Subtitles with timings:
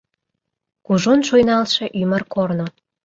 [0.85, 2.67] Кужун шуйналше ÿмыр корно